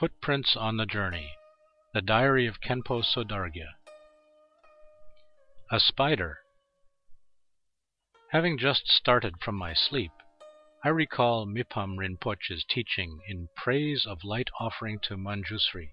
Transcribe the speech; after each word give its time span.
Footprints 0.00 0.56
on 0.56 0.78
the 0.78 0.86
Journey 0.86 1.30
The 1.92 2.00
Diary 2.00 2.46
of 2.46 2.62
Khenpo 2.62 3.02
Sodargye 3.04 3.68
A 5.70 5.78
Spider 5.78 6.38
Having 8.30 8.56
just 8.56 8.88
started 8.88 9.34
from 9.42 9.56
my 9.56 9.74
sleep, 9.74 10.12
I 10.82 10.88
recall 10.88 11.44
Mipham 11.44 11.98
Rinpoche's 11.98 12.64
teaching 12.66 13.20
in 13.28 13.50
Praise 13.54 14.06
of 14.06 14.24
Light 14.24 14.48
Offering 14.58 15.00
to 15.02 15.18
Manjusri 15.18 15.90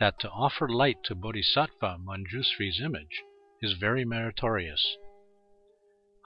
that 0.00 0.18
to 0.20 0.30
offer 0.30 0.66
light 0.66 1.04
to 1.04 1.14
Bodhisattva 1.14 1.98
Manjusri's 2.02 2.80
image 2.82 3.22
is 3.60 3.74
very 3.74 4.06
meritorious. 4.06 4.96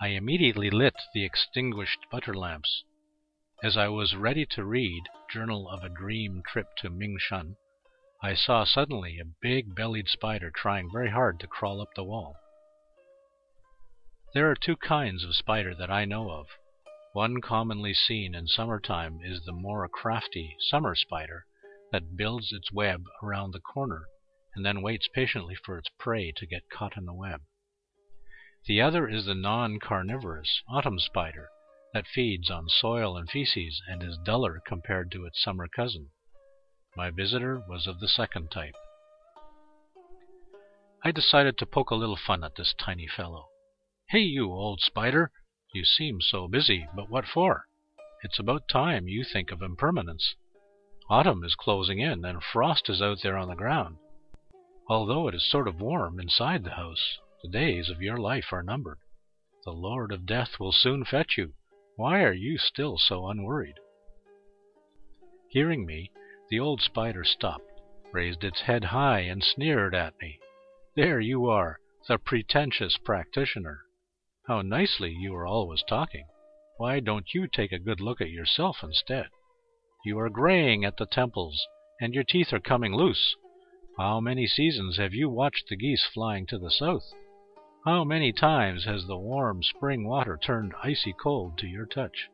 I 0.01 0.11
immediately 0.11 0.71
lit 0.71 0.95
the 1.13 1.25
extinguished 1.25 2.07
butter 2.09 2.35
lamps. 2.35 2.85
As 3.63 3.75
I 3.75 3.89
was 3.89 4.15
ready 4.15 4.45
to 4.51 4.67
read 4.67 5.05
Journal 5.31 5.67
of 5.71 5.83
a 5.83 5.89
Dream 5.89 6.43
Trip 6.47 6.67
to 6.77 6.91
Mingshan, 6.91 7.57
I 8.23 8.35
saw 8.35 8.65
suddenly 8.65 9.19
a 9.19 9.33
big 9.41 9.75
bellied 9.75 10.09
spider 10.09 10.51
trying 10.51 10.93
very 10.93 11.09
hard 11.09 11.41
to 11.41 11.47
crawl 11.47 11.81
up 11.81 11.89
the 11.97 12.05
wall. 12.05 12.37
There 14.35 14.51
are 14.51 14.57
two 14.57 14.77
kinds 14.77 15.25
of 15.25 15.35
spider 15.35 15.75
that 15.75 15.91
I 15.91 16.05
know 16.05 16.31
of. 16.33 16.49
One 17.15 17.41
commonly 17.41 17.95
seen 17.95 18.35
in 18.35 18.47
summertime 18.47 19.21
is 19.23 19.43
the 19.47 19.53
more 19.53 19.89
crafty 19.89 20.55
summer 20.61 20.95
spider 20.95 21.47
that 21.93 22.15
builds 22.15 22.53
its 22.53 22.71
web 22.71 23.05
around 23.23 23.53
the 23.53 23.61
corner 23.61 24.05
and 24.55 24.67
then 24.67 24.83
waits 24.83 25.09
patiently 25.09 25.55
for 25.55 25.79
its 25.79 25.89
prey 25.99 26.31
to 26.33 26.47
get 26.47 26.69
caught 26.69 26.99
in 26.99 27.07
the 27.07 27.15
web. 27.15 27.41
The 28.67 28.83
other 28.83 29.09
is 29.09 29.25
the 29.25 29.35
non 29.35 29.81
carnivorous 29.81 30.61
autumn 30.69 30.99
spider 30.99 31.49
that 31.97 32.07
feeds 32.15 32.51
on 32.51 32.69
soil 32.69 33.17
and 33.17 33.31
feces 33.31 33.81
and 33.89 34.03
is 34.03 34.19
duller 34.19 34.61
compared 34.67 35.11
to 35.11 35.25
its 35.25 35.43
summer 35.43 35.67
cousin. 35.67 36.11
My 36.95 37.09
visitor 37.09 37.63
was 37.71 37.87
of 37.87 38.01
the 38.01 38.09
second 38.09 38.51
type. 38.51 38.75
I 41.03 41.11
decided 41.11 41.57
to 41.57 41.65
poke 41.65 41.89
a 41.89 41.95
little 41.95 42.19
fun 42.19 42.45
at 42.45 42.57
this 42.57 42.75
tiny 42.79 43.07
fellow. 43.07 43.47
Hey, 44.11 44.19
you 44.19 44.53
old 44.53 44.83
spider! 44.83 45.33
You 45.73 45.87
seem 45.87 46.21
so 46.21 46.47
busy, 46.49 46.87
but 46.95 47.09
what 47.09 47.25
for? 47.25 47.65
It's 48.23 48.39
about 48.39 48.69
time 48.69 49.09
you 49.09 49.25
think 49.25 49.51
of 49.51 49.63
impermanence. 49.63 50.35
Autumn 51.09 51.43
is 51.45 51.55
closing 51.55 51.99
in, 51.99 52.27
and 52.27 52.43
frost 52.43 52.91
is 52.91 53.01
out 53.01 53.21
there 53.23 53.39
on 53.39 53.49
the 53.49 53.55
ground. 53.55 53.97
Although 54.87 55.29
it 55.29 55.35
is 55.35 55.51
sort 55.51 55.67
of 55.67 55.81
warm 55.81 56.21
inside 56.21 56.63
the 56.63 56.75
house, 56.75 57.17
the 57.43 57.49
days 57.49 57.89
of 57.89 58.03
your 58.03 58.19
life 58.19 58.53
are 58.53 58.63
numbered. 58.63 58.99
The 59.65 59.73
Lord 59.73 60.13
of 60.13 60.27
Death 60.27 60.61
will 60.61 60.73
soon 60.73 61.03
fetch 61.03 61.39
you. 61.39 61.55
Why 61.97 62.25
are 62.25 62.35
you 62.35 62.59
still 62.59 62.99
so 62.99 63.27
unworried? 63.27 63.79
Hearing 65.49 65.87
me, 65.87 66.13
the 66.51 66.61
old 66.61 66.83
spider 66.83 67.25
stopped, 67.25 67.81
raised 68.13 68.45
its 68.45 68.61
head 68.61 68.85
high, 68.85 69.21
and 69.21 69.43
sneered 69.43 69.95
at 69.95 70.13
me. 70.21 70.39
There 70.95 71.21
you 71.21 71.47
are, 71.47 71.81
the 72.07 72.19
pretentious 72.19 72.99
practitioner. 72.99 73.81
How 74.47 74.61
nicely 74.61 75.11
you 75.11 75.35
are 75.35 75.47
always 75.47 75.83
talking. 75.89 76.27
Why 76.77 77.01
don't 77.01 77.33
you 77.33 77.49
take 77.49 77.73
a 77.73 77.79
good 77.79 78.03
look 78.03 78.21
at 78.21 78.31
yourself 78.31 78.83
instead? 78.83 79.29
You 80.05 80.19
are 80.19 80.29
graying 80.29 80.85
at 80.85 80.99
the 80.99 81.07
temples, 81.07 81.67
and 81.99 82.13
your 82.13 82.25
teeth 82.25 82.53
are 82.53 82.61
coming 82.61 82.95
loose. 82.95 83.35
How 83.97 84.21
many 84.21 84.47
seasons 84.47 84.99
have 84.99 85.15
you 85.15 85.31
watched 85.31 85.69
the 85.71 85.77
geese 85.77 86.05
flying 86.05 86.47
to 86.49 86.59
the 86.59 86.71
south? 86.71 87.11
How 87.87 88.03
many 88.03 88.33
times 88.33 88.85
has 88.87 89.07
the 89.07 89.17
warm 89.17 89.63
spring 89.63 90.09
water 90.09 90.37
turned 90.37 90.75
icy 90.83 91.13
cold 91.13 91.57
to 91.59 91.69
your 91.69 91.87
touch? 91.87 92.29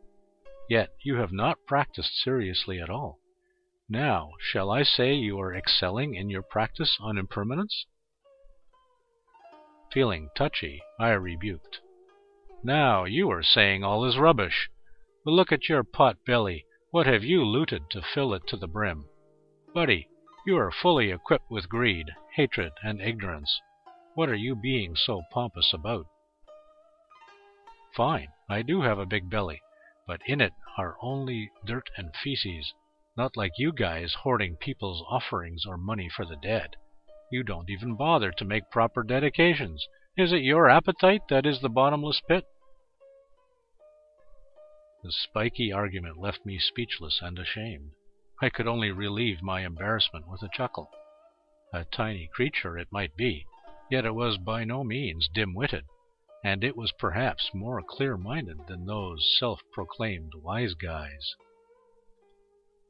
Yet 0.66 0.94
you 1.02 1.16
have 1.16 1.30
not 1.30 1.66
practiced 1.66 2.16
seriously 2.22 2.80
at 2.80 2.88
all. 2.88 3.18
Now, 3.86 4.30
shall 4.40 4.70
I 4.70 4.82
say 4.82 5.12
you 5.12 5.38
are 5.38 5.54
excelling 5.54 6.14
in 6.14 6.30
your 6.30 6.40
practice 6.40 6.96
on 7.00 7.18
impermanence? 7.18 7.84
Feeling 9.92 10.30
touchy, 10.34 10.80
I 10.98 11.10
rebuked. 11.10 11.80
Now 12.64 13.04
you 13.04 13.30
are 13.30 13.42
saying 13.42 13.84
all 13.84 14.06
is 14.06 14.16
rubbish. 14.16 14.70
But 15.22 15.32
look 15.32 15.52
at 15.52 15.68
your 15.68 15.84
pot 15.84 16.16
belly. 16.24 16.64
What 16.92 17.06
have 17.06 17.24
you 17.24 17.44
looted 17.44 17.90
to 17.90 18.00
fill 18.00 18.32
it 18.32 18.46
to 18.46 18.56
the 18.56 18.68
brim? 18.68 19.04
Buddy, 19.74 20.08
you 20.46 20.56
are 20.56 20.72
fully 20.72 21.10
equipped 21.10 21.50
with 21.50 21.68
greed, 21.68 22.06
hatred, 22.36 22.72
and 22.82 23.02
ignorance. 23.02 23.60
What 24.14 24.28
are 24.28 24.34
you 24.34 24.54
being 24.54 24.94
so 24.94 25.22
pompous 25.30 25.72
about? 25.72 26.06
Fine, 27.96 28.28
I 28.48 28.60
do 28.60 28.82
have 28.82 28.98
a 28.98 29.06
big 29.06 29.30
belly, 29.30 29.62
but 30.06 30.20
in 30.26 30.42
it 30.42 30.52
are 30.76 30.96
only 31.00 31.50
dirt 31.64 31.88
and 31.96 32.14
feces, 32.14 32.74
not 33.16 33.38
like 33.38 33.52
you 33.56 33.72
guys 33.72 34.12
hoarding 34.12 34.56
people's 34.56 35.02
offerings 35.08 35.64
or 35.66 35.78
money 35.78 36.10
for 36.10 36.26
the 36.26 36.36
dead. 36.36 36.76
You 37.30 37.42
don't 37.42 37.70
even 37.70 37.96
bother 37.96 38.32
to 38.32 38.44
make 38.44 38.70
proper 38.70 39.02
dedications. 39.02 39.86
Is 40.18 40.30
it 40.30 40.42
your 40.42 40.68
appetite 40.68 41.22
that 41.30 41.46
is 41.46 41.62
the 41.62 41.70
bottomless 41.70 42.20
pit? 42.28 42.44
The 45.02 45.12
spiky 45.12 45.72
argument 45.72 46.18
left 46.18 46.44
me 46.44 46.58
speechless 46.58 47.20
and 47.22 47.38
ashamed. 47.38 47.92
I 48.42 48.50
could 48.50 48.66
only 48.66 48.90
relieve 48.90 49.40
my 49.40 49.64
embarrassment 49.64 50.28
with 50.28 50.42
a 50.42 50.50
chuckle. 50.52 50.90
A 51.72 51.86
tiny 51.86 52.28
creature 52.34 52.76
it 52.76 52.88
might 52.92 53.16
be, 53.16 53.46
Yet 53.92 54.06
it 54.06 54.14
was 54.14 54.38
by 54.38 54.64
no 54.64 54.82
means 54.84 55.28
dim 55.28 55.52
witted, 55.52 55.84
and 56.42 56.64
it 56.64 56.78
was 56.78 56.92
perhaps 56.92 57.52
more 57.52 57.82
clear 57.82 58.16
minded 58.16 58.66
than 58.66 58.86
those 58.86 59.36
self 59.38 59.60
proclaimed 59.70 60.32
wise 60.34 60.72
guys. 60.72 61.36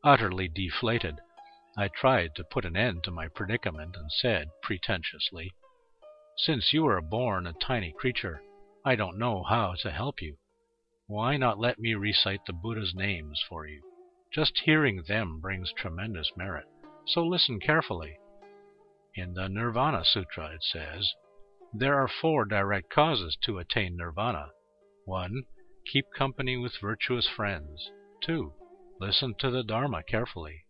Utterly 0.04 0.46
deflated, 0.46 1.18
I 1.76 1.88
tried 1.88 2.36
to 2.36 2.44
put 2.44 2.64
an 2.64 2.76
end 2.76 3.02
to 3.02 3.10
my 3.10 3.26
predicament 3.26 3.96
and 3.96 4.12
said 4.12 4.50
pretentiously, 4.62 5.50
Since 6.36 6.72
you 6.72 6.86
are 6.86 7.00
born 7.00 7.48
a 7.48 7.52
tiny 7.54 7.90
creature, 7.90 8.40
I 8.84 8.94
don't 8.94 9.18
know 9.18 9.42
how 9.42 9.74
to 9.80 9.90
help 9.90 10.22
you. 10.22 10.36
Why 11.08 11.36
not 11.36 11.58
let 11.58 11.80
me 11.80 11.94
recite 11.94 12.46
the 12.46 12.52
Buddha's 12.52 12.94
names 12.94 13.42
for 13.48 13.66
you? 13.66 13.82
Just 14.32 14.60
hearing 14.60 15.02
them 15.08 15.40
brings 15.40 15.72
tremendous 15.72 16.30
merit, 16.36 16.68
so 17.06 17.26
listen 17.26 17.58
carefully. 17.58 18.20
In 19.14 19.34
the 19.34 19.46
Nirvana 19.46 20.06
Sutra 20.06 20.54
it 20.54 20.62
says, 20.62 21.12
There 21.74 21.98
are 21.98 22.08
four 22.08 22.46
direct 22.46 22.88
causes 22.88 23.36
to 23.42 23.58
attain 23.58 23.94
nirvana. 23.94 24.52
1. 25.04 25.44
Keep 25.92 26.06
company 26.16 26.56
with 26.56 26.78
virtuous 26.80 27.28
friends. 27.28 27.90
2. 28.22 28.54
Listen 29.00 29.34
to 29.34 29.50
the 29.50 29.62
Dharma 29.62 30.02
carefully. 30.02 30.64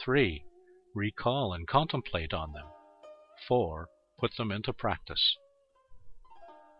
3. 0.00 0.44
Recall 0.96 1.52
and 1.52 1.68
contemplate 1.68 2.34
on 2.34 2.52
them. 2.52 2.66
4. 3.46 3.88
Put 4.18 4.34
them 4.36 4.50
into 4.50 4.72
practice. 4.72 5.36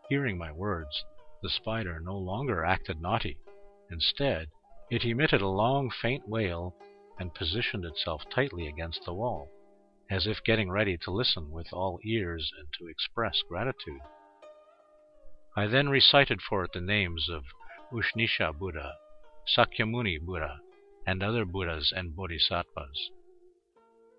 Hearing 0.08 0.36
my 0.36 0.50
words, 0.50 1.04
the 1.40 1.50
spider 1.50 2.00
no 2.00 2.18
longer 2.18 2.64
acted 2.64 3.00
naughty. 3.00 3.38
Instead, 3.92 4.48
it 4.90 5.04
emitted 5.04 5.40
a 5.40 5.46
long, 5.46 5.88
faint 5.88 6.28
wail 6.28 6.74
and 7.20 7.32
positioned 7.32 7.84
itself 7.84 8.28
tightly 8.28 8.66
against 8.66 9.04
the 9.04 9.14
wall 9.14 9.52
as 10.10 10.26
if 10.26 10.44
getting 10.44 10.70
ready 10.70 10.96
to 10.96 11.10
listen 11.10 11.50
with 11.50 11.66
all 11.72 11.98
ears 12.04 12.52
and 12.58 12.68
to 12.78 12.86
express 12.86 13.42
gratitude. 13.48 14.00
I 15.56 15.66
then 15.66 15.88
recited 15.88 16.40
for 16.42 16.64
it 16.64 16.72
the 16.72 16.80
names 16.80 17.28
of 17.28 17.44
Ushnisha 17.92 18.56
Buddha, 18.58 18.94
Sakyamuni 19.56 20.20
Buddha, 20.20 20.60
and 21.06 21.22
other 21.22 21.44
Buddhas 21.44 21.92
and 21.94 22.14
Bodhisattvas. 22.14 23.10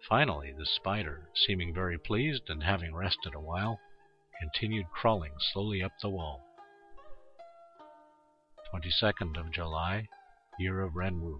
Finally, 0.07 0.53
the 0.57 0.65
spider, 0.65 1.29
seeming 1.35 1.73
very 1.73 1.97
pleased 1.97 2.49
and 2.49 2.63
having 2.63 2.95
rested 2.95 3.33
a 3.35 3.39
while, 3.39 3.79
continued 4.39 4.87
crawling 4.91 5.33
slowly 5.53 5.83
up 5.83 5.91
the 6.01 6.09
wall. 6.09 6.43
22nd 8.73 9.37
of 9.37 9.51
July, 9.51 10.07
year 10.59 10.81
of 10.81 10.93
Renwu, 10.93 11.37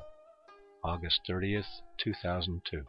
August 0.84 1.22
30th, 1.28 1.82
2002. 1.98 2.86